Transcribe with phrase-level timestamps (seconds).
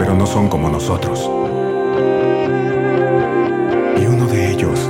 [0.00, 1.20] pero no son como nosotros.
[4.00, 4.80] Y uno de ellos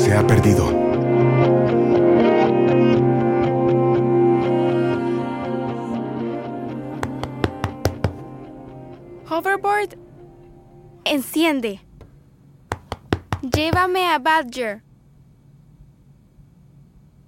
[0.00, 0.66] se ha perdido.
[9.28, 9.98] Hoverboard,
[11.04, 11.82] enciende.
[13.42, 14.82] Llévame a Badger.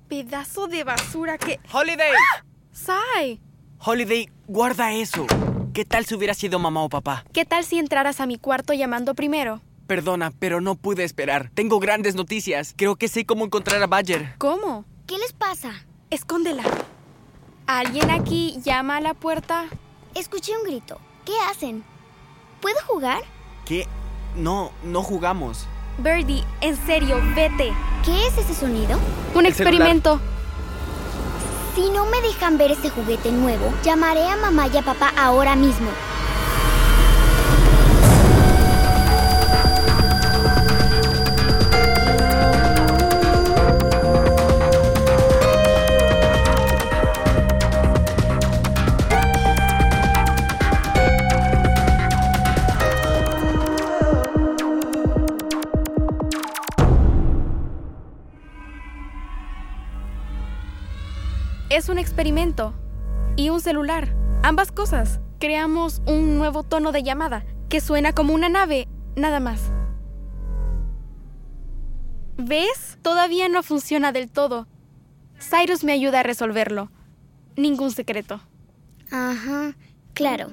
[0.08, 1.60] Pedazo de basura que...
[1.70, 2.12] ¡Holiday!
[2.72, 3.42] ¡Sai!
[3.78, 5.26] Holiday, guarda eso.
[5.72, 7.24] ¿Qué tal si hubiera sido mamá o papá?
[7.32, 9.60] ¿Qué tal si entraras a mi cuarto llamando primero?
[9.86, 11.50] Perdona, pero no pude esperar.
[11.54, 12.74] Tengo grandes noticias.
[12.76, 14.34] Creo que sé cómo encontrar a Badger.
[14.38, 14.84] ¿Cómo?
[15.06, 15.86] ¿Qué les pasa?
[16.10, 16.64] Escóndela.
[17.68, 19.66] ¿Alguien aquí llama a la puerta?
[20.16, 21.00] Escuché un grito.
[21.24, 21.84] ¿Qué hacen?
[22.60, 23.22] ¿Puedo jugar?
[23.64, 23.86] ¿Qué?
[24.34, 25.66] No, no jugamos.
[25.98, 27.72] Birdie, en serio, vete.
[28.04, 28.98] ¿Qué es ese sonido?
[29.36, 29.88] Un El celular.
[31.80, 35.56] Si no me dejan ver ese juguete nuevo, llamaré a mamá y a papá ahora
[35.56, 35.88] mismo.
[61.70, 62.74] Es un experimento.
[63.36, 64.12] Y un celular.
[64.42, 65.20] Ambas cosas.
[65.38, 69.70] Creamos un nuevo tono de llamada que suena como una nave, nada más.
[72.36, 72.98] ¿Ves?
[73.02, 74.66] Todavía no funciona del todo.
[75.38, 76.90] Cyrus me ayuda a resolverlo.
[77.56, 78.40] Ningún secreto.
[79.12, 79.76] Ajá,
[80.12, 80.48] claro.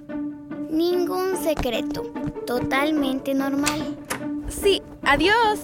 [0.70, 2.14] Ningún secreto.
[2.46, 3.98] Totalmente normal.
[4.50, 5.62] Sí, adiós.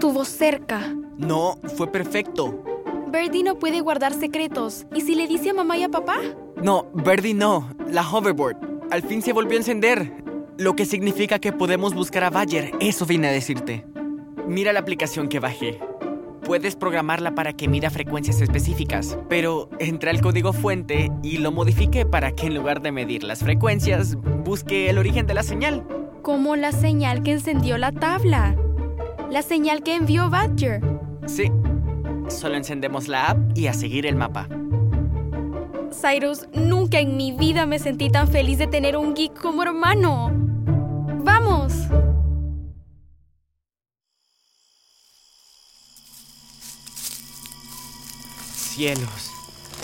[0.00, 0.96] Estuvo cerca.
[1.18, 2.64] No, fue perfecto.
[3.12, 4.86] Birdie no puede guardar secretos.
[4.94, 6.16] ¿Y si le dice a mamá y a papá?
[6.62, 7.68] No, Birdie no.
[7.86, 8.56] La hoverboard.
[8.90, 10.10] Al fin se volvió a encender.
[10.56, 12.72] Lo que significa que podemos buscar a Badger.
[12.80, 13.84] Eso vine a decirte.
[14.48, 15.78] Mira la aplicación que bajé.
[16.46, 22.06] Puedes programarla para que mida frecuencias específicas, pero entré al código fuente y lo modifiqué
[22.06, 25.86] para que en lugar de medir las frecuencias, busque el origen de la señal.
[26.22, 28.56] Como la señal que encendió la tabla.
[29.30, 30.80] La señal que envió Badger.
[31.26, 31.52] Sí.
[32.28, 34.48] Solo encendemos la app y a seguir el mapa.
[35.92, 40.32] Cyrus, nunca en mi vida me sentí tan feliz de tener un geek como hermano.
[41.22, 41.72] ¡Vamos!
[48.56, 49.30] Cielos.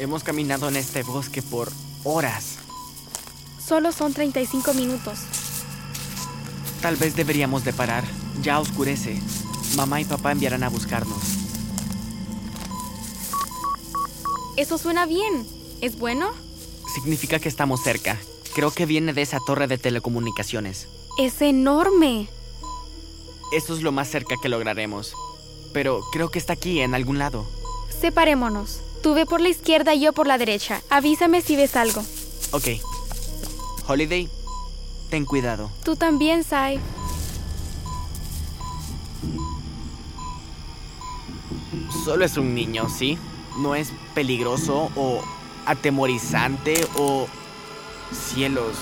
[0.01, 1.69] Hemos caminado en este bosque por
[2.03, 2.59] horas.
[3.65, 5.21] Solo son 35 minutos.
[6.83, 8.05] Tal vez deberíamos de parar.
[8.47, 9.21] Ya oscurece.
[9.75, 11.19] Mamá y papá enviarán a buscarnos.
[14.57, 15.45] Eso suena bien.
[15.81, 16.31] ¿Es bueno?
[16.95, 18.17] Significa que estamos cerca.
[18.55, 20.87] Creo que viene de esa torre de telecomunicaciones.
[21.19, 22.29] Es enorme.
[23.53, 25.13] Eso es lo más cerca que lograremos.
[25.73, 27.47] Pero creo que está aquí, en algún lado.
[28.01, 28.79] Separémonos.
[29.03, 30.83] Tú ve por la izquierda y yo por la derecha.
[30.89, 32.01] Avísame si ves algo.
[32.53, 32.69] Ok.
[33.89, 34.29] Holiday,
[35.11, 35.69] ten cuidado.
[35.83, 36.79] Tú también, Sai.
[42.05, 43.19] Solo es un niño, ¿sí?
[43.59, 45.23] No es peligroso o
[45.67, 47.27] atemorizante o...
[48.13, 48.77] Cielos.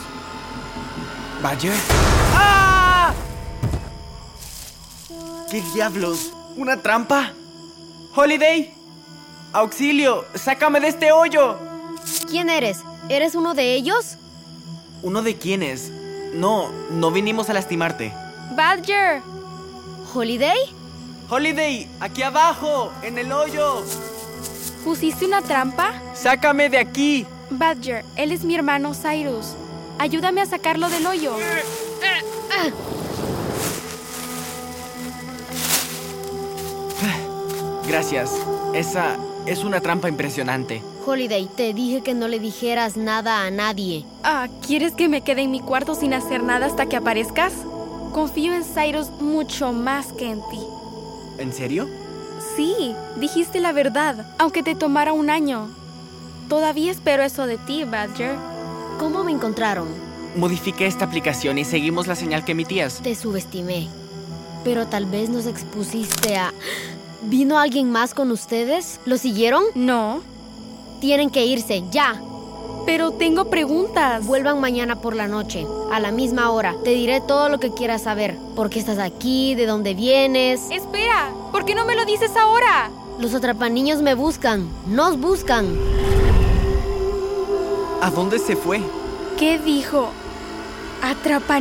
[1.42, 1.72] ¿Vaya?
[2.34, 3.14] ¡Ah!
[5.50, 6.32] ¿Qué diablos?
[6.56, 7.32] ¿Una trampa?
[8.14, 8.74] ¡Holiday!
[9.52, 10.24] ¡Auxilio!
[10.34, 11.56] ¡Sácame de este hoyo!
[12.28, 12.80] ¿Quién eres?
[13.08, 14.16] ¿Eres uno de ellos?
[15.02, 15.90] ¿Uno de quiénes?
[16.34, 18.12] No, no vinimos a lastimarte.
[18.56, 19.22] Badger.
[20.12, 20.58] ¿Holiday?
[21.28, 21.88] ¡Holiday!
[22.00, 22.92] ¡Aquí abajo!
[23.02, 23.82] ¡En el hoyo!
[24.84, 25.94] ¿Pusiste una trampa?
[26.14, 27.26] ¡Sácame de aquí!
[27.50, 29.54] Badger, él es mi hermano Cyrus.
[29.98, 31.36] Ayúdame a sacarlo del hoyo.
[37.88, 38.32] Gracias.
[38.74, 39.16] Esa
[39.46, 40.82] es una trampa impresionante.
[41.06, 44.04] Holiday, te dije que no le dijeras nada a nadie.
[44.22, 47.52] Ah, ¿quieres que me quede en mi cuarto sin hacer nada hasta que aparezcas?
[48.12, 50.60] Confío en Cyrus mucho más que en ti.
[51.38, 51.88] ¿En serio?
[52.56, 55.68] Sí, dijiste la verdad, aunque te tomara un año.
[56.48, 58.36] Todavía espero eso de ti, Badger.
[58.98, 59.88] ¿Cómo me encontraron?
[60.36, 63.00] Modifiqué esta aplicación y seguimos la señal que emitías.
[63.02, 63.88] Te subestimé.
[64.62, 66.52] Pero tal vez nos expusiste a...
[67.22, 69.00] ¿Vino alguien más con ustedes?
[69.06, 69.64] ¿Lo siguieron?
[69.74, 70.20] No,
[71.00, 72.20] Tienen que irse, ya.
[72.86, 74.26] Pero tengo preguntas.
[74.26, 76.74] Vuelvan mañana por la noche, a la misma hora.
[76.84, 78.36] Te diré todo lo que quieras saber.
[78.54, 79.54] ¿Por qué estás aquí?
[79.54, 80.62] ¿De dónde vienes?
[80.70, 82.90] Espera, ¿por qué no me lo dices ahora?
[83.18, 84.68] Los atrapaniños me buscan.
[84.86, 85.66] Nos buscan.
[88.00, 88.82] ¿A dónde se fue?
[89.38, 90.10] ¿Qué dijo?
[91.02, 91.60] ¿Atrapa